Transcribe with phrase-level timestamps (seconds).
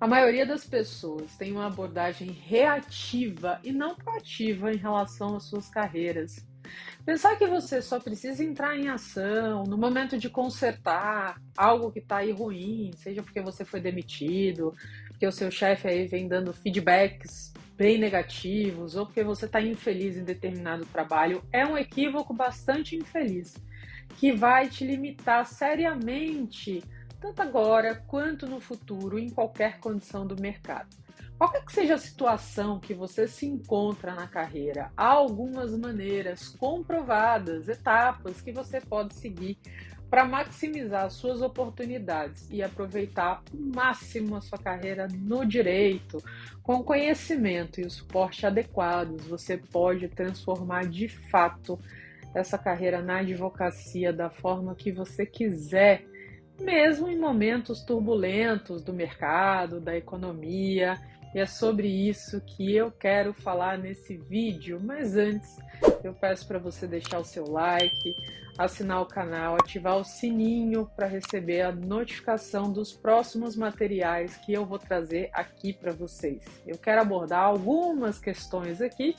[0.00, 5.68] A maioria das pessoas tem uma abordagem reativa e não proativa em relação às suas
[5.68, 6.46] carreiras.
[7.04, 12.18] Pensar que você só precisa entrar em ação no momento de consertar algo que está
[12.18, 14.72] aí ruim, seja porque você foi demitido,
[15.08, 20.16] porque o seu chefe aí vem dando feedbacks bem negativos, ou porque você está infeliz
[20.16, 23.56] em determinado trabalho, é um equívoco bastante infeliz,
[24.16, 26.84] que vai te limitar seriamente,
[27.20, 30.96] tanto agora quanto no futuro, em qualquer condição do mercado.
[31.38, 37.68] Qualquer que seja a situação que você se encontra na carreira, há algumas maneiras comprovadas,
[37.68, 39.56] etapas que você pode seguir
[40.10, 46.22] para maximizar suas oportunidades e aproveitar o máximo a sua carreira no direito.
[46.62, 51.78] Com conhecimento e o suporte adequados, você pode transformar de fato
[52.34, 56.04] essa carreira na advocacia da forma que você quiser,
[56.58, 60.98] mesmo em momentos turbulentos do mercado, da economia
[61.34, 64.80] e é sobre isso que eu quero falar nesse vídeo.
[64.82, 65.58] Mas antes,
[66.02, 68.16] eu peço para você deixar o seu like,
[68.56, 74.64] assinar o canal, ativar o sininho para receber a notificação dos próximos materiais que eu
[74.64, 76.42] vou trazer aqui para vocês.
[76.66, 79.14] Eu quero abordar algumas questões aqui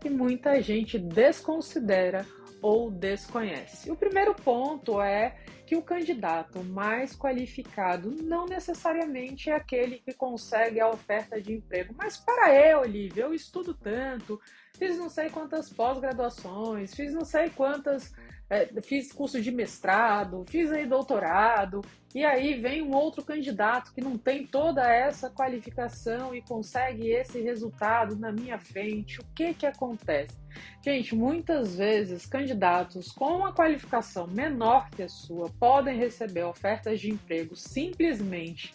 [0.00, 2.26] que muita gente desconsidera
[2.62, 3.90] ou desconhece.
[3.90, 10.80] O primeiro ponto é que o candidato mais qualificado não necessariamente é aquele que consegue
[10.80, 11.94] a oferta de emprego.
[11.98, 14.40] Mas para eu, Olivia, eu estudo tanto,
[14.78, 18.14] fiz não sei quantas pós-graduações, fiz não sei quantas
[18.48, 21.82] é, fiz curso de mestrado, fiz aí doutorado,
[22.14, 27.40] e aí vem um outro candidato que não tem toda essa qualificação e consegue esse
[27.40, 29.20] resultado na minha frente.
[29.20, 30.34] O que que acontece?
[30.82, 37.10] Gente, muitas vezes candidatos com uma qualificação menor que a sua podem receber ofertas de
[37.10, 38.72] emprego simplesmente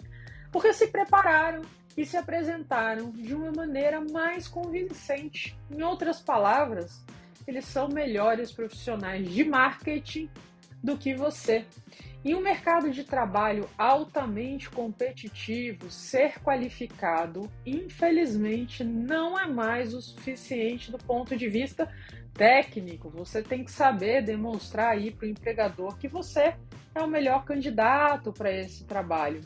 [0.52, 1.62] porque se prepararam
[1.96, 5.58] e se apresentaram de uma maneira mais convincente.
[5.70, 7.04] Em outras palavras,
[7.48, 10.30] eles são melhores profissionais de marketing
[10.84, 11.66] do que você.
[12.24, 20.92] Em um mercado de trabalho altamente competitivo, ser qualificado, infelizmente, não é mais o suficiente
[20.92, 21.92] do ponto de vista
[22.34, 23.10] técnico.
[23.10, 26.56] Você tem que saber demonstrar aí para o empregador que você
[26.94, 29.42] é o melhor candidato para esse trabalho.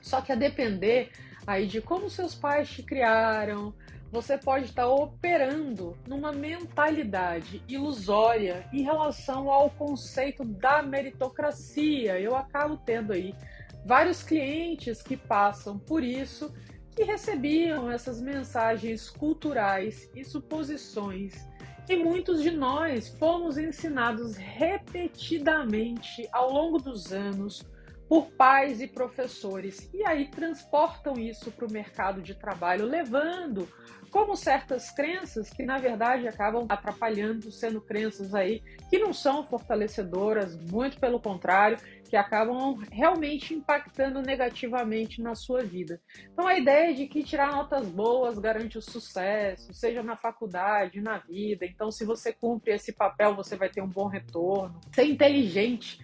[0.00, 1.10] Só que a depender
[1.46, 3.74] aí de como seus pais te criaram,
[4.10, 12.18] você pode estar operando numa mentalidade ilusória em relação ao conceito da meritocracia.
[12.20, 13.34] Eu acabo tendo aí
[13.84, 16.52] vários clientes que passam por isso,
[16.94, 21.48] que recebiam essas mensagens culturais e suposições
[21.90, 27.64] que muitos de nós fomos ensinados repetidamente ao longo dos anos
[28.08, 29.90] por pais e professores.
[29.92, 33.68] E aí transportam isso para o mercado de trabalho, levando
[34.10, 40.56] como certas crenças que na verdade acabam atrapalhando, sendo crenças aí que não são fortalecedoras,
[40.56, 41.78] muito pelo contrário,
[42.08, 46.00] que acabam realmente impactando negativamente na sua vida.
[46.32, 51.18] Então a ideia de que tirar notas boas garante o sucesso, seja na faculdade, na
[51.18, 51.64] vida.
[51.64, 54.80] Então se você cumpre esse papel, você vai ter um bom retorno.
[54.92, 56.00] Ser inteligente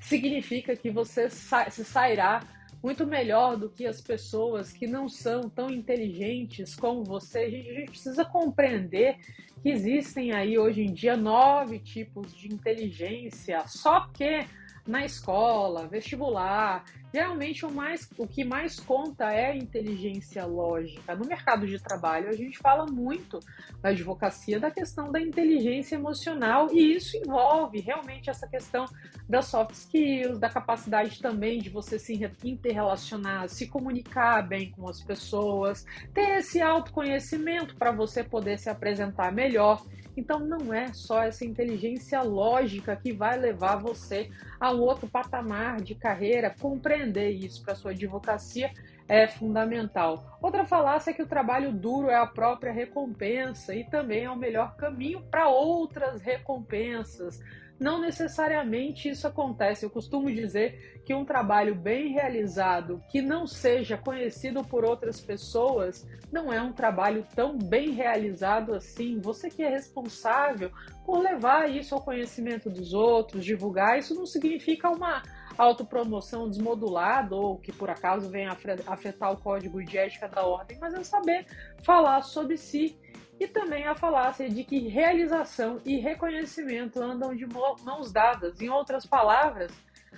[0.00, 2.40] significa que você se sairá
[2.82, 7.40] muito melhor do que as pessoas que não são tão inteligentes como você.
[7.40, 9.18] A gente, a gente precisa compreender
[9.62, 14.46] que existem aí hoje em dia nove tipos de inteligência, só que
[14.86, 16.84] na escola, vestibular.
[17.12, 21.14] Geralmente o, mais, o que mais conta é a inteligência lógica.
[21.16, 23.40] No mercado de trabalho, a gente fala muito
[23.82, 28.84] na advocacia da questão da inteligência emocional, e isso envolve realmente essa questão
[29.28, 35.02] das soft skills, da capacidade também de você se interrelacionar, se comunicar bem com as
[35.02, 35.84] pessoas,
[36.14, 39.82] ter esse autoconhecimento para você poder se apresentar melhor.
[40.20, 45.80] Então não é só essa inteligência lógica que vai levar você a um outro patamar
[45.80, 46.54] de carreira.
[46.60, 48.70] Compreender isso para sua advocacia
[49.08, 50.38] é fundamental.
[50.42, 54.36] Outra falácia é que o trabalho duro é a própria recompensa e também é o
[54.36, 57.40] melhor caminho para outras recompensas.
[57.80, 59.86] Não necessariamente isso acontece.
[59.86, 66.06] Eu costumo dizer que um trabalho bem realizado, que não seja conhecido por outras pessoas,
[66.30, 69.18] não é um trabalho tão bem realizado assim.
[69.18, 70.70] Você que é responsável
[71.06, 75.22] por levar isso ao conhecimento dos outros, divulgar, isso não significa uma
[75.56, 78.56] autopromoção desmodulada ou que por acaso venha
[78.86, 81.46] afetar o código de ética da ordem, mas é saber
[81.82, 82.98] falar sobre si
[83.40, 88.60] e também a falácia de que realização e reconhecimento andam de mãos dadas.
[88.60, 89.72] Em outras palavras,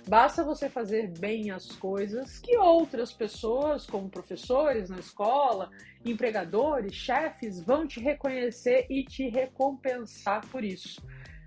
[0.07, 5.69] Basta você fazer bem as coisas que outras pessoas, como professores na escola,
[6.03, 11.01] empregadores, chefes, vão te reconhecer e te recompensar por isso.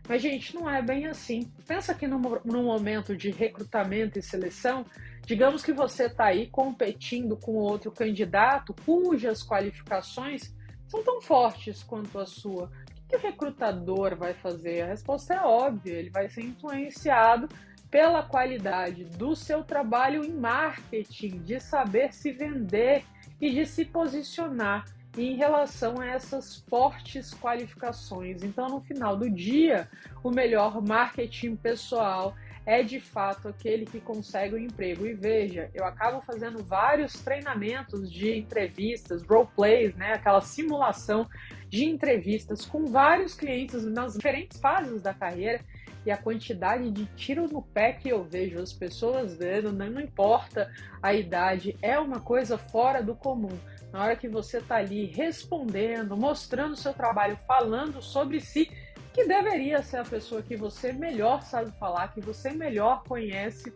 [0.08, 1.52] Mas, gente, não é bem assim.
[1.67, 4.87] Pensa que no momento de recrutamento e seleção,
[5.26, 10.55] digamos que você está aí competindo com outro candidato cujas qualificações
[10.88, 12.70] são tão fortes quanto a sua.
[13.04, 14.82] O que o recrutador vai fazer?
[14.82, 17.48] A resposta é óbvia, ele vai ser influenciado
[17.90, 23.04] pela qualidade do seu trabalho em marketing, de saber se vender
[23.40, 24.84] e de se posicionar
[25.16, 28.42] em relação a essas fortes qualificações.
[28.42, 29.88] Então, no final do dia,
[30.22, 32.34] o melhor marketing pessoal
[32.66, 35.06] é de fato aquele que consegue o emprego.
[35.06, 41.28] E veja, eu acabo fazendo vários treinamentos de entrevistas, role plays, né, aquela simulação
[41.68, 45.60] de entrevistas com vários clientes nas diferentes fases da carreira
[46.04, 50.70] e a quantidade de tiro no pé que eu vejo as pessoas dando, não importa
[51.02, 53.58] a idade, é uma coisa fora do comum.
[53.92, 58.70] Na hora que você está ali respondendo, mostrando o seu trabalho, falando sobre si,
[59.16, 63.72] que deveria ser a pessoa que você melhor sabe falar, que você melhor conhece,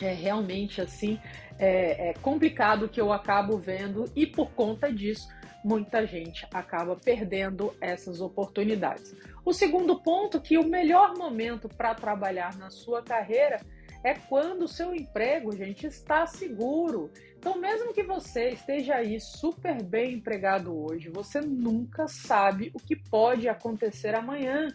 [0.00, 1.20] é realmente assim
[1.58, 5.28] é, é complicado que eu acabo vendo e por conta disso
[5.62, 9.14] muita gente acaba perdendo essas oportunidades.
[9.44, 13.60] O segundo ponto que o melhor momento para trabalhar na sua carreira
[14.04, 17.10] é quando o seu emprego, gente, está seguro.
[17.38, 22.96] Então, mesmo que você esteja aí super bem empregado hoje, você nunca sabe o que
[22.96, 24.68] pode acontecer amanhã.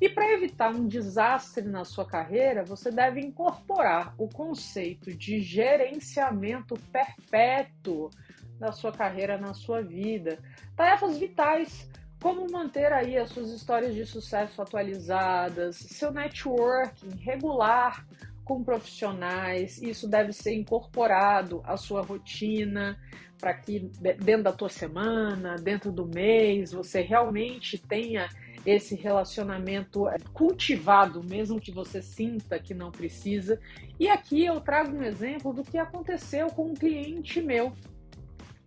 [0.00, 6.74] E para evitar um desastre na sua carreira, você deve incorporar o conceito de gerenciamento
[6.90, 8.10] perpétuo
[8.58, 10.38] da sua carreira na sua vida.
[10.74, 11.88] Tarefas vitais,
[12.20, 18.04] como manter aí as suas histórias de sucesso atualizadas, seu networking regular,
[18.52, 22.98] com profissionais, isso deve ser incorporado à sua rotina,
[23.38, 23.90] para que
[24.22, 28.28] dentro da tua semana, dentro do mês, você realmente tenha
[28.66, 33.58] esse relacionamento é, cultivado, mesmo que você sinta que não precisa.
[33.98, 37.72] E aqui eu trago um exemplo do que aconteceu com um cliente meu.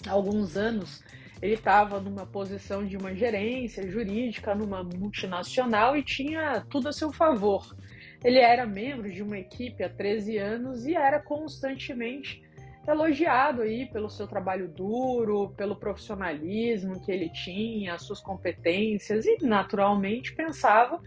[0.07, 1.03] Há alguns anos,
[1.41, 7.13] ele estava numa posição de uma gerência jurídica numa multinacional e tinha tudo a seu
[7.13, 7.75] favor.
[8.25, 12.43] Ele era membro de uma equipe há 13 anos e era constantemente
[12.87, 19.37] elogiado aí pelo seu trabalho duro, pelo profissionalismo que ele tinha, as suas competências e
[19.43, 20.99] naturalmente pensava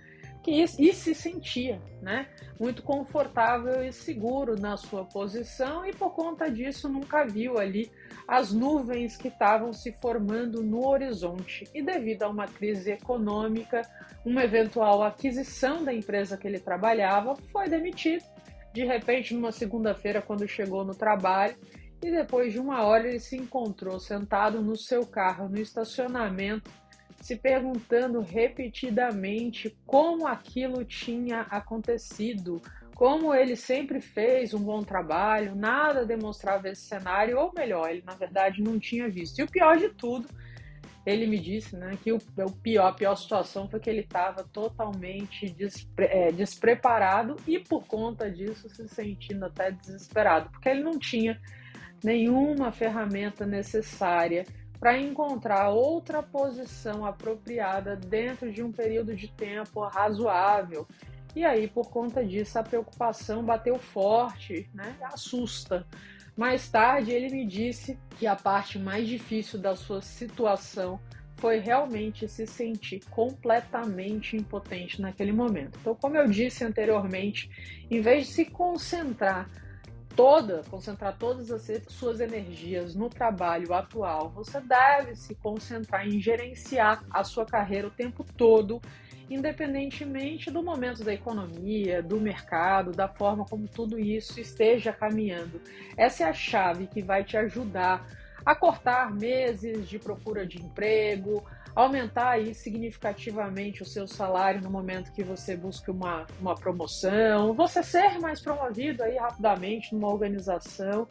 [0.43, 6.51] que e se sentia, né, muito confortável e seguro na sua posição e por conta
[6.51, 7.91] disso nunca viu ali
[8.27, 11.65] as nuvens que estavam se formando no horizonte.
[11.75, 13.83] E devido a uma crise econômica,
[14.25, 18.25] uma eventual aquisição da empresa que ele trabalhava, foi demitido.
[18.73, 21.57] De repente, numa segunda-feira, quando chegou no trabalho,
[22.03, 26.71] e depois de uma hora ele se encontrou sentado no seu carro no estacionamento,
[27.21, 32.61] se perguntando repetidamente como aquilo tinha acontecido,
[32.95, 38.15] como ele sempre fez um bom trabalho, nada demonstrava esse cenário, ou melhor, ele na
[38.15, 39.39] verdade não tinha visto.
[39.39, 40.29] E o pior de tudo,
[41.07, 44.45] ele me disse né, que o, o pior, a pior situação foi que ele estava
[44.45, 50.99] totalmente despre, é, despreparado e por conta disso se sentindo até desesperado, porque ele não
[50.99, 51.41] tinha
[52.03, 54.45] nenhuma ferramenta necessária
[54.79, 60.87] para encontrar outra posição apropriada dentro de um período de tempo razoável
[61.39, 64.97] e aí, por conta disso, a preocupação bateu forte, né?
[65.03, 65.87] Assusta.
[66.37, 71.01] Mais tarde, ele me disse que a parte mais difícil da sua situação
[71.37, 75.79] foi realmente se sentir completamente impotente naquele momento.
[75.81, 77.49] Então, como eu disse anteriormente,
[77.89, 79.49] em vez de se concentrar
[80.19, 87.05] toda, concentrar todas as suas energias no trabalho atual, você deve se concentrar em gerenciar
[87.09, 88.83] a sua carreira o tempo todo
[89.31, 95.61] independentemente do momento da economia, do mercado, da forma como tudo isso esteja caminhando.
[95.97, 98.05] Essa é a chave que vai te ajudar
[98.45, 101.45] a cortar meses de procura de emprego,
[101.79, 107.85] aumentar aí significativamente o seu salário no momento que você busca uma, uma promoção, você
[107.85, 111.07] ser mais promovido aí rapidamente numa organização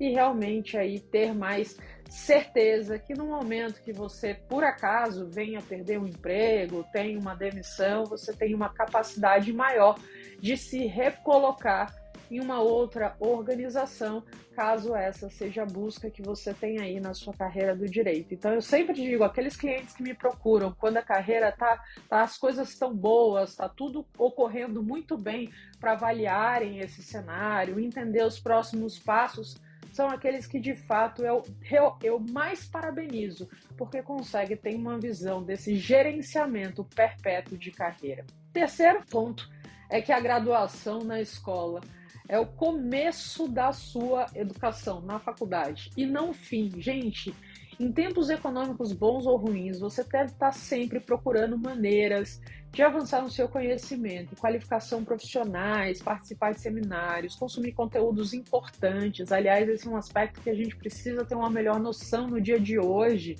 [0.00, 1.76] e realmente aí ter mais
[2.10, 8.04] certeza que no momento que você, por acaso, venha perder um emprego, tenha uma demissão,
[8.04, 9.96] você tem uma capacidade maior
[10.40, 11.94] de se recolocar
[12.30, 14.22] em uma outra organização,
[14.54, 18.34] caso essa seja a busca que você tem aí na sua carreira do direito.
[18.34, 22.36] Então eu sempre digo, aqueles clientes que me procuram quando a carreira tá, tá as
[22.36, 28.98] coisas estão boas, tá tudo ocorrendo muito bem para avaliarem esse cenário, entender os próximos
[28.98, 29.56] passos,
[29.92, 35.42] são aqueles que de fato eu, eu, eu mais parabenizo, porque consegue ter uma visão
[35.42, 38.24] desse gerenciamento perpétuo de carreira.
[38.52, 39.48] Terceiro ponto
[39.90, 41.80] é que a graduação na escola
[42.28, 46.70] é o começo da sua educação na faculdade e não o fim.
[46.78, 47.34] Gente,
[47.80, 53.30] em tempos econômicos bons ou ruins, você deve estar sempre procurando maneiras de avançar no
[53.30, 59.32] seu conhecimento, qualificação profissionais, participar de seminários, consumir conteúdos importantes.
[59.32, 62.60] Aliás, esse é um aspecto que a gente precisa ter uma melhor noção no dia
[62.60, 63.36] de hoje.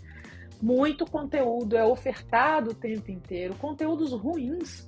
[0.63, 4.87] Muito conteúdo é ofertado o tempo inteiro, conteúdos ruins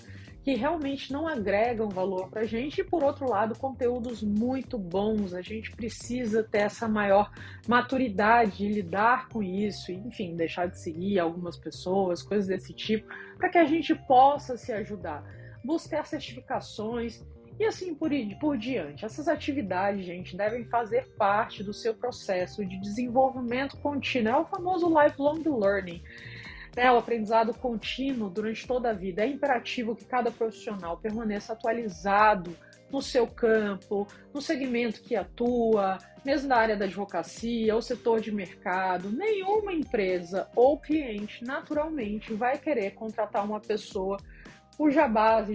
[0.50, 5.32] que realmente não agregam valor para a gente, e por outro lado, conteúdos muito bons.
[5.32, 7.30] A gente precisa ter essa maior
[7.68, 13.06] maturidade de lidar com isso, enfim, deixar de seguir algumas pessoas, coisas desse tipo,
[13.38, 15.22] para que a gente possa se ajudar.
[15.62, 17.24] Buscar certificações
[17.56, 19.04] e assim por, por diante.
[19.04, 24.32] Essas atividades, gente, devem fazer parte do seu processo de desenvolvimento contínuo.
[24.32, 26.02] É o famoso lifelong learning
[26.76, 29.22] né, o aprendizado contínuo durante toda a vida.
[29.22, 32.56] É imperativo que cada profissional permaneça atualizado
[32.90, 38.32] no seu campo, no segmento que atua, mesmo na área da advocacia ou setor de
[38.32, 39.10] mercado.
[39.10, 44.18] Nenhuma empresa ou cliente, naturalmente, vai querer contratar uma pessoa
[44.76, 45.54] cuja base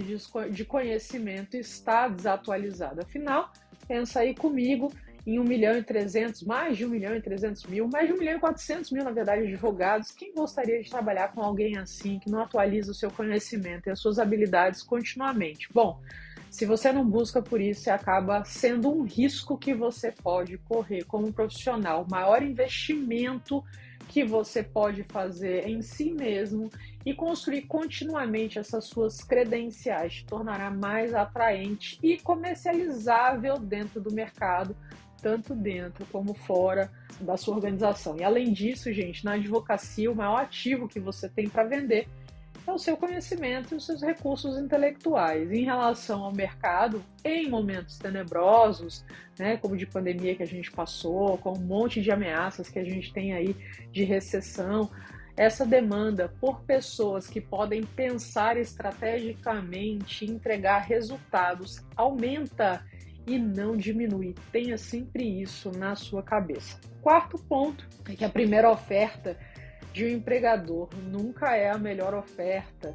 [0.50, 3.02] de conhecimento está desatualizada.
[3.02, 3.50] Afinal,
[3.86, 4.92] pensa aí comigo
[5.26, 8.18] em 1 milhão e 300, mais de 1 milhão e 300 mil, mais de 1
[8.18, 10.12] milhão e 400 mil, na verdade, advogados.
[10.12, 13.98] Quem gostaria de trabalhar com alguém assim, que não atualiza o seu conhecimento e as
[13.98, 15.68] suas habilidades continuamente?
[15.72, 16.00] Bom,
[16.48, 21.32] se você não busca por isso, acaba sendo um risco que você pode correr como
[21.32, 22.04] profissional.
[22.04, 23.64] O maior investimento
[24.08, 26.70] que você pode fazer em si mesmo
[27.04, 34.76] e construir continuamente essas suas credenciais te tornará mais atraente e comercializável dentro do mercado
[35.20, 38.16] tanto dentro como fora da sua organização.
[38.18, 42.08] E além disso, gente, na advocacia, o maior ativo que você tem para vender
[42.66, 45.52] é o seu conhecimento e os seus recursos intelectuais.
[45.52, 49.04] Em relação ao mercado, em momentos tenebrosos,
[49.38, 52.84] né, como de pandemia que a gente passou, com um monte de ameaças que a
[52.84, 53.54] gente tem aí
[53.92, 54.90] de recessão,
[55.36, 62.82] essa demanda por pessoas que podem pensar estrategicamente, entregar resultados, aumenta
[63.26, 64.34] e não diminui.
[64.52, 66.78] Tenha sempre isso na sua cabeça.
[67.02, 69.36] Quarto ponto é que a primeira oferta
[69.92, 72.94] de um empregador nunca é a melhor oferta.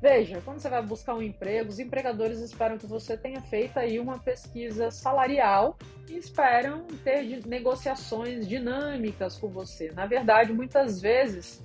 [0.00, 4.00] Veja, quando você vai buscar um emprego, os empregadores esperam que você tenha feito aí
[4.00, 5.78] uma pesquisa salarial
[6.10, 9.92] e esperam ter negociações dinâmicas com você.
[9.92, 11.62] Na verdade, muitas vezes,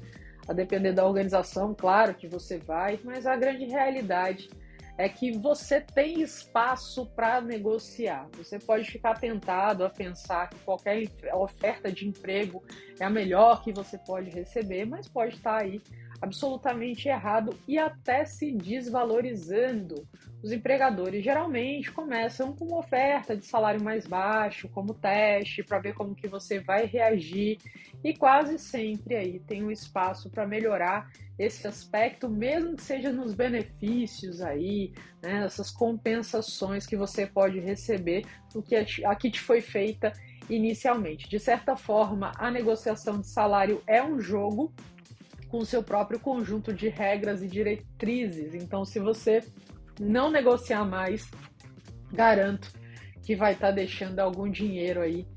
[0.48, 4.66] a depender da organização, claro que você vai, mas a grande realidade é
[5.08, 8.27] que você tem espaço para negociar.
[8.36, 12.63] Você pode ficar tentado a pensar que qualquer oferta de emprego
[13.00, 15.80] é a melhor que você pode receber, mas pode estar aí
[16.20, 20.08] absolutamente errado e até se desvalorizando.
[20.44, 25.94] Os empregadores geralmente começam com uma oferta de salário mais baixo, como teste, para ver
[25.96, 27.58] como que você vai reagir
[28.03, 33.34] e quase sempre aí tem um espaço para melhorar esse aspecto, mesmo que seja nos
[33.34, 40.13] benefícios aí, né, essas compensações que você pode receber do que aqui te foi feita
[40.50, 41.27] inicialmente.
[41.27, 44.72] De certa forma, a negociação de salário é um jogo
[45.50, 48.53] com seu próprio conjunto de regras e diretrizes.
[48.53, 49.44] Então, se você
[50.00, 51.30] não negociar mais,
[52.12, 52.72] garanto
[53.24, 55.27] que vai estar tá deixando algum dinheiro aí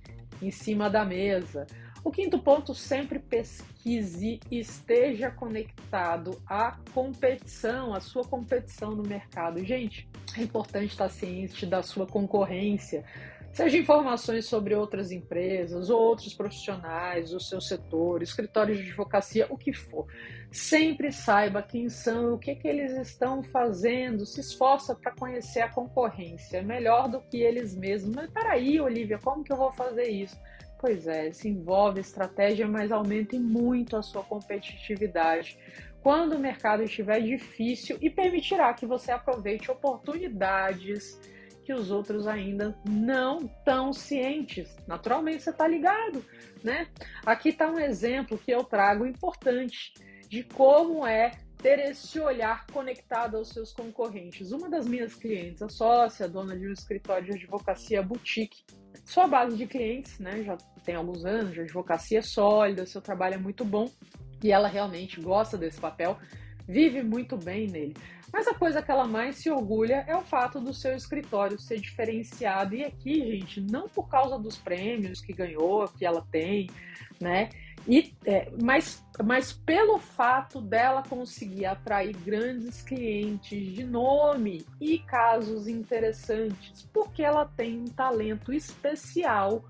[0.40, 1.66] em cima da mesa.
[2.02, 9.62] O quinto ponto, sempre pesquise e esteja conectado à competição, à sua competição no mercado.
[9.64, 13.04] Gente, é importante estar ciente da sua concorrência,
[13.52, 19.58] seja informações sobre outras empresas ou outros profissionais do seu setor, escritórios de advocacia, o
[19.58, 20.06] que for.
[20.50, 25.68] Sempre saiba quem são, o que, que eles estão fazendo, se esforça para conhecer a
[25.68, 28.14] concorrência, é melhor do que eles mesmos.
[28.14, 30.36] Mas peraí, Olivia, como que eu vou fazer isso?
[30.78, 35.58] Pois é, se envolve estratégia, mas aumente muito a sua competitividade
[36.02, 41.20] quando o mercado estiver difícil e permitirá que você aproveite oportunidades
[41.70, 44.76] que os outros ainda não estão cientes.
[44.88, 46.24] Naturalmente você está ligado,
[46.64, 46.88] né?
[47.24, 49.94] Aqui está um exemplo que eu trago importante
[50.28, 54.50] de como é ter esse olhar conectado aos seus concorrentes.
[54.50, 58.64] Uma das minhas clientes, a sócia, dona de um escritório de advocacia boutique,
[59.04, 63.38] sua base de clientes, né, já tem alguns anos de advocacia sólida, seu trabalho é
[63.38, 63.88] muito bom
[64.42, 66.18] e ela realmente gosta desse papel,
[66.66, 67.94] vive muito bem nele.
[68.32, 71.80] Mas a coisa que ela mais se orgulha é o fato do seu escritório ser
[71.80, 72.74] diferenciado.
[72.74, 76.68] E aqui, gente, não por causa dos prêmios que ganhou, que ela tem,
[77.20, 77.50] né?
[77.88, 85.66] E, é, mas, mas pelo fato dela conseguir atrair grandes clientes de nome e casos
[85.66, 89.64] interessantes, porque ela tem um talento especial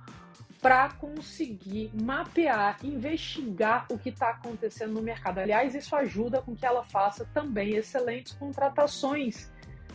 [0.61, 5.39] para conseguir mapear, investigar o que está acontecendo no mercado.
[5.39, 9.51] Aliás, isso ajuda com que ela faça também excelentes contratações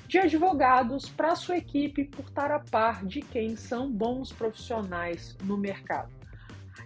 [0.07, 5.57] de advogados para sua equipe por estar a par de quem são bons profissionais no
[5.57, 6.12] mercado.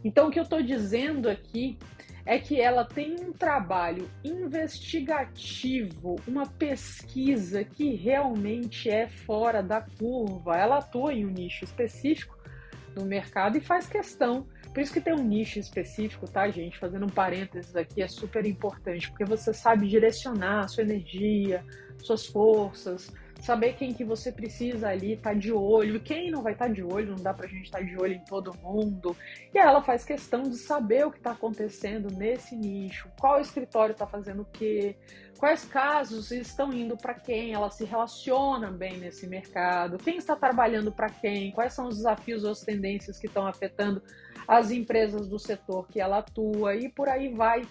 [0.04, 1.78] Então, o que eu estou dizendo aqui
[2.26, 10.56] é que ela tem um trabalho investigativo, uma pesquisa que realmente é fora da curva.
[10.56, 12.39] Ela atua em um nicho específico
[12.96, 14.48] no mercado e faz questão.
[14.74, 16.78] Por isso que tem um nicho específico, tá, gente?
[16.78, 21.66] Fazendo um parênteses aqui, é super importante, porque você sabe direcionar a sua energia,
[21.98, 26.68] suas forças, saber quem que você precisa ali, tá de olho, quem não vai estar
[26.68, 29.16] tá de olho, não dá pra gente estar tá de olho em todo mundo.
[29.54, 34.06] E ela faz questão de saber o que está acontecendo nesse nicho, qual escritório está
[34.06, 34.96] fazendo o quê,
[35.40, 40.92] quais casos estão indo para quem, ela se relaciona bem nesse mercado, quem está trabalhando
[40.92, 44.04] para quem, quais são os desafios ou as tendências que estão afetando
[44.46, 47.66] as empresas do setor que ela atua e por aí vai.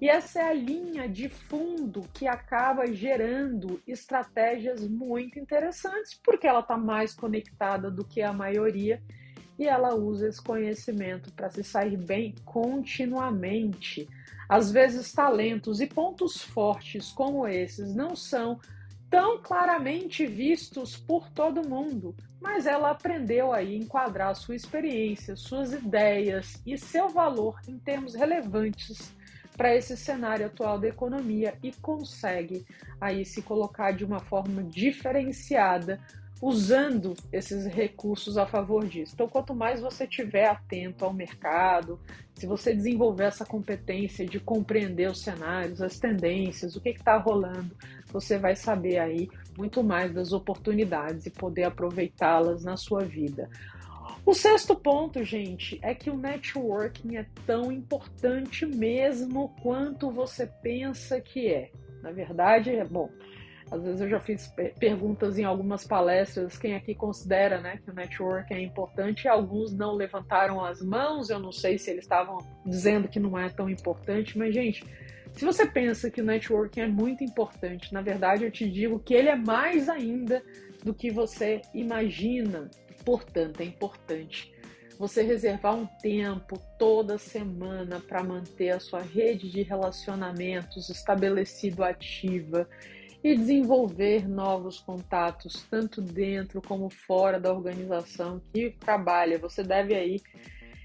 [0.00, 6.60] E essa é a linha de fundo que acaba gerando estratégias muito interessantes, porque ela
[6.60, 9.02] está mais conectada do que a maioria
[9.58, 14.06] e ela usa esse conhecimento para se sair bem continuamente.
[14.48, 18.58] Às vezes, talentos e pontos fortes como esses não são
[19.10, 26.60] tão claramente vistos por todo mundo, mas ela aprendeu a enquadrar sua experiência, suas ideias
[26.66, 29.14] e seu valor em termos relevantes
[29.56, 32.64] para esse cenário atual da economia e consegue
[33.00, 35.98] aí se colocar de uma forma diferenciada
[36.40, 39.12] usando esses recursos a favor disso.
[39.14, 41.98] Então, quanto mais você estiver atento ao mercado,
[42.34, 47.74] se você desenvolver essa competência de compreender os cenários, as tendências, o que está rolando,
[48.12, 53.48] você vai saber aí muito mais das oportunidades e poder aproveitá-las na sua vida.
[54.24, 61.20] O sexto ponto, gente, é que o networking é tão importante mesmo quanto você pensa
[61.20, 61.70] que é.
[62.02, 63.10] Na verdade, é bom.
[63.70, 67.94] Às vezes eu já fiz perguntas em algumas palestras, quem aqui considera né, que o
[67.94, 73.08] networking é importante, alguns não levantaram as mãos, eu não sei se eles estavam dizendo
[73.08, 74.84] que não é tão importante, mas, gente,
[75.34, 79.14] se você pensa que o networking é muito importante, na verdade eu te digo que
[79.14, 80.42] ele é mais ainda
[80.82, 82.70] do que você imagina.
[83.04, 84.52] Portanto, é importante
[84.98, 92.68] você reservar um tempo toda semana para manter a sua rede de relacionamentos estabelecido ativa
[93.22, 99.38] e desenvolver novos contatos, tanto dentro como fora da organização que trabalha.
[99.38, 100.20] Você deve aí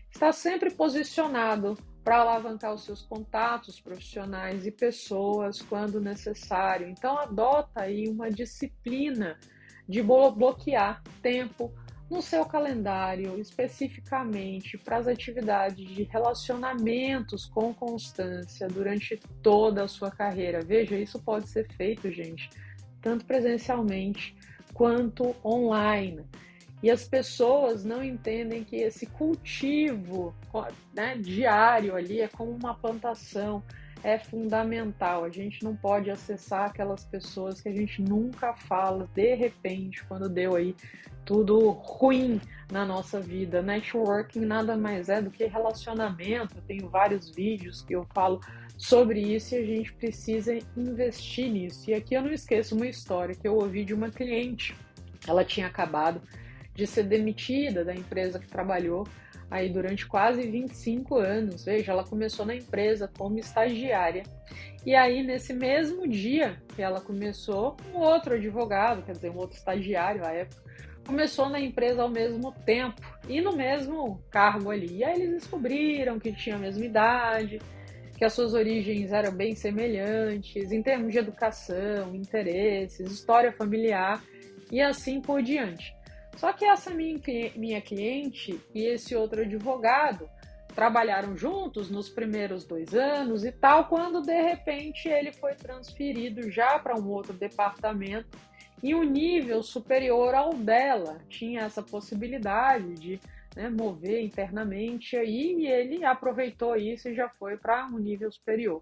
[0.09, 6.87] estar sempre posicionado para alavancar os seus contatos profissionais e pessoas quando necessário.
[6.89, 9.39] Então adota aí uma disciplina
[9.87, 11.73] de bloquear tempo
[12.09, 20.11] no seu calendário especificamente para as atividades de relacionamentos com constância durante toda a sua
[20.11, 20.61] carreira.
[20.61, 22.49] Veja, isso pode ser feito, gente,
[23.01, 24.35] tanto presencialmente
[24.73, 26.25] quanto online.
[26.81, 30.35] E as pessoas não entendem que esse cultivo
[30.93, 33.63] né, diário ali é como uma plantação
[34.03, 35.23] é fundamental.
[35.23, 40.27] A gente não pode acessar aquelas pessoas que a gente nunca fala de repente, quando
[40.27, 40.75] deu aí
[41.25, 43.61] tudo ruim na nossa vida.
[43.61, 46.57] Networking nada mais é do que relacionamento.
[46.57, 48.41] Eu tenho vários vídeos que eu falo
[48.77, 51.89] sobre isso e a gente precisa investir nisso.
[51.89, 54.75] E aqui eu não esqueço uma história que eu ouvi de uma cliente.
[55.25, 56.21] Ela tinha acabado
[56.75, 59.07] de ser demitida da empresa que trabalhou
[59.53, 61.63] aí durante quase 25 anos.
[61.63, 64.23] Veja, ela começou na empresa como estagiária.
[64.83, 69.55] E aí, nesse mesmo dia que ela começou, um outro advogado, quer dizer, um outro
[69.55, 70.63] estagiário à época,
[71.05, 74.97] começou na empresa ao mesmo tempo e no mesmo cargo ali.
[74.97, 77.61] E aí eles descobriram que tinha a mesma idade,
[78.17, 84.19] que as suas origens eram bem semelhantes em termos de educação, interesses, história familiar
[84.71, 85.93] e assim por diante.
[86.35, 87.19] Só que essa minha,
[87.55, 90.29] minha cliente e esse outro advogado
[90.73, 96.79] trabalharam juntos nos primeiros dois anos e tal, quando de repente ele foi transferido já
[96.79, 98.37] para um outro departamento
[98.81, 101.19] e um nível superior ao dela.
[101.29, 103.19] Tinha essa possibilidade de
[103.55, 108.81] né, mover internamente aí e ele aproveitou isso e já foi para um nível superior.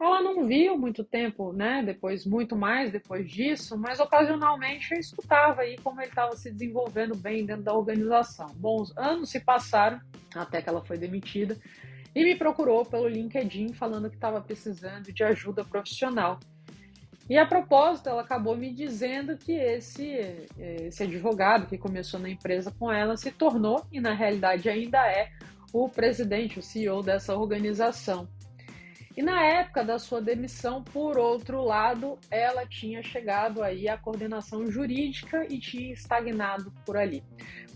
[0.00, 1.82] Ela não viu muito tempo, né?
[1.84, 7.16] Depois, muito mais depois disso, mas ocasionalmente eu escutava aí como ele estava se desenvolvendo
[7.16, 8.46] bem dentro da organização.
[8.54, 10.00] Bons anos se passaram
[10.34, 11.56] até que ela foi demitida
[12.14, 16.38] e me procurou pelo LinkedIn falando que estava precisando de ajuda profissional.
[17.28, 22.72] E a propósito, ela acabou me dizendo que esse, esse advogado que começou na empresa
[22.78, 25.28] com ela se tornou, e na realidade ainda é,
[25.70, 28.26] o presidente, o CEO dessa organização.
[29.18, 34.70] E na época da sua demissão, por outro lado, ela tinha chegado aí à coordenação
[34.70, 37.24] jurídica e tinha estagnado por ali.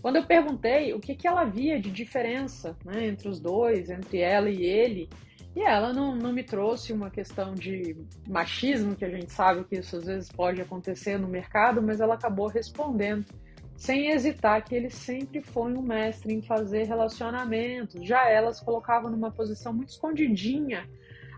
[0.01, 4.19] Quando eu perguntei o que, que ela via de diferença né, entre os dois, entre
[4.19, 5.09] ela e ele,
[5.53, 7.93] e ela não, não me trouxe uma questão de
[8.25, 12.13] machismo, que a gente sabe que isso às vezes pode acontecer no mercado, mas ela
[12.13, 13.25] acabou respondendo
[13.75, 18.01] sem hesitar que ele sempre foi um mestre em fazer relacionamentos.
[18.07, 20.87] Já elas colocavam numa posição muito escondidinha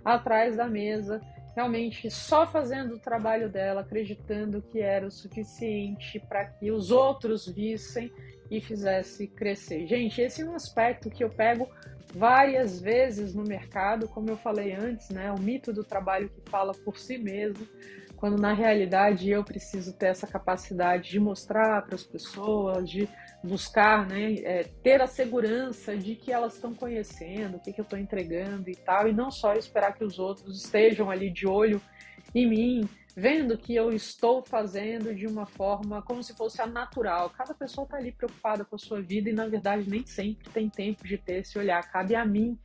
[0.05, 1.19] atrás da mesa,
[1.55, 7.47] realmente só fazendo o trabalho dela, acreditando que era o suficiente para que os outros
[7.47, 8.11] vissem
[8.51, 9.87] e fizesse crescer.
[9.87, 11.67] Gente, esse é um aspecto que eu pego
[12.13, 15.31] várias vezes no mercado, como eu falei antes, né?
[15.31, 17.67] O mito do trabalho que fala por si mesmo
[18.15, 23.07] quando na realidade eu preciso ter essa capacidade de mostrar para as pessoas, de
[23.45, 27.83] buscar, né, é, ter a segurança de que elas estão conhecendo, o que, que eu
[27.83, 31.81] estou entregando e tal, e não só esperar que os outros estejam ali de olho
[32.33, 37.29] em mim, vendo que eu estou fazendo de uma forma como se fosse a natural.
[37.29, 40.69] Cada pessoa está ali preocupada com a sua vida e, na verdade, nem sempre tem
[40.69, 41.81] tempo de ter esse olhar.
[41.89, 42.59] Cabe a mim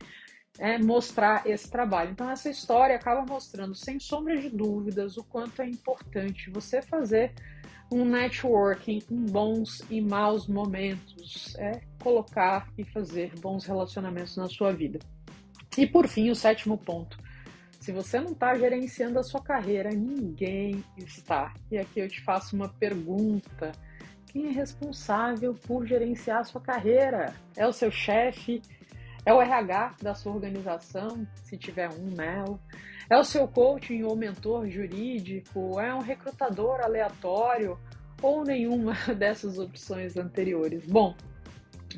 [0.59, 2.11] é, mostrar esse trabalho.
[2.11, 7.33] Então, essa história acaba mostrando, sem sombra de dúvidas, o quanto é importante você fazer
[7.91, 14.71] um networking em bons e maus momentos, é colocar e fazer bons relacionamentos na sua
[14.71, 14.99] vida.
[15.77, 17.17] E por fim, o sétimo ponto.
[17.79, 21.53] Se você não está gerenciando a sua carreira, ninguém está.
[21.71, 23.71] E aqui eu te faço uma pergunta.
[24.27, 27.33] Quem é responsável por gerenciar a sua carreira?
[27.57, 28.61] É o seu chefe?
[29.25, 32.59] É o RH da sua organização, se tiver um nela.
[33.11, 35.77] É o seu coaching ou mentor jurídico?
[35.81, 37.77] É um recrutador aleatório?
[38.21, 40.85] Ou nenhuma dessas opções anteriores?
[40.85, 41.13] Bom,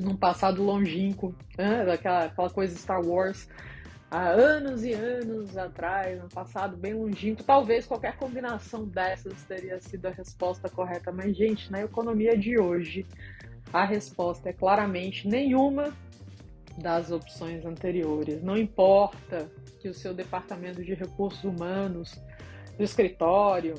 [0.00, 3.48] num passado longínquo, né, daquela aquela coisa Star Wars,
[4.10, 10.06] há anos e anos atrás, no passado bem longínquo, talvez qualquer combinação dessas teria sido
[10.06, 11.12] a resposta correta.
[11.12, 13.06] Mas, gente, na economia de hoje,
[13.72, 15.92] a resposta é claramente nenhuma
[16.76, 18.42] das opções anteriores.
[18.42, 19.48] Não importa
[19.84, 22.18] que o seu departamento de recursos humanos,
[22.78, 23.74] do escritório,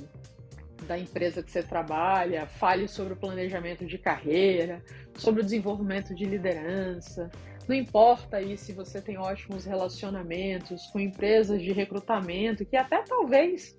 [0.83, 4.83] da empresa que você trabalha, fale sobre o planejamento de carreira,
[5.15, 7.31] sobre o desenvolvimento de liderança.
[7.67, 13.75] Não importa aí se você tem ótimos relacionamentos com empresas de recrutamento, que até talvez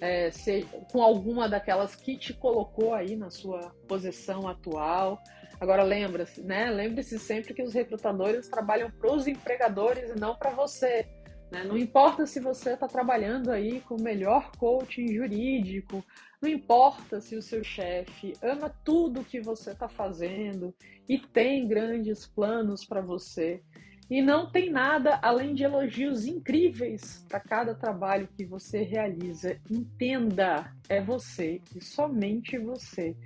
[0.00, 0.28] é,
[0.90, 5.22] com alguma daquelas que te colocou aí na sua posição atual.
[5.60, 6.68] Agora lembra-se, né?
[6.68, 11.06] Lembre-se sempre que os recrutadores trabalham para os empregadores e não para você.
[11.50, 11.64] Né?
[11.64, 16.04] Não importa se você está trabalhando aí com o melhor coaching jurídico,
[16.40, 20.74] não importa se o seu chefe ama tudo que você está fazendo
[21.08, 23.62] e tem grandes planos para você.
[24.08, 29.56] E não tem nada além de elogios incríveis para cada trabalho que você realiza.
[29.70, 33.16] Entenda, é você e somente você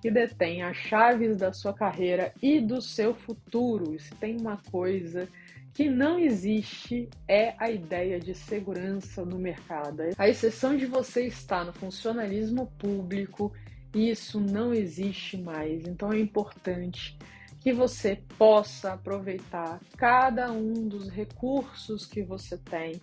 [0.00, 3.94] que detém as chaves da sua carreira e do seu futuro.
[3.94, 5.28] E se tem uma coisa
[5.74, 10.02] que não existe é a ideia de segurança no mercado.
[10.18, 13.52] A exceção de você estar no funcionalismo público,
[13.94, 15.86] isso não existe mais.
[15.86, 17.16] Então é importante
[17.60, 23.00] que você possa aproveitar cada um dos recursos que você tem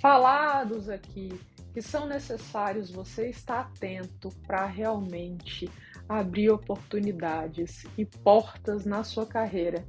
[0.00, 1.30] falados aqui,
[1.74, 5.68] que são necessários você estar atento para realmente
[6.08, 9.84] abrir oportunidades e portas na sua carreira,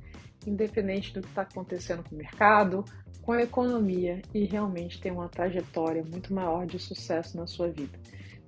[0.47, 2.83] independente do que está acontecendo com o mercado,
[3.21, 7.99] com a economia e realmente ter uma trajetória muito maior de sucesso na sua vida.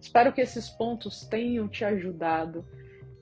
[0.01, 2.65] Espero que esses pontos tenham te ajudado.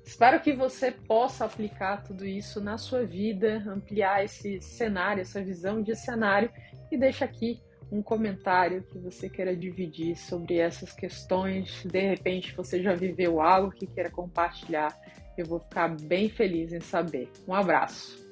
[0.05, 5.81] Espero que você possa aplicar tudo isso na sua vida, ampliar esse cenário, essa visão
[5.81, 6.49] de cenário
[6.89, 7.59] e deixa aqui
[7.91, 11.83] um comentário que você queira dividir sobre essas questões.
[11.85, 14.97] De repente você já viveu algo que queira compartilhar.
[15.37, 17.29] Eu vou ficar bem feliz em saber.
[17.47, 18.24] Um abraço.